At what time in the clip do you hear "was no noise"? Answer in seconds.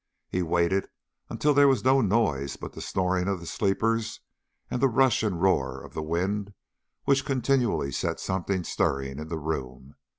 1.67-2.57